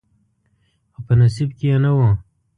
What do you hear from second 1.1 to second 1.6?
نصیب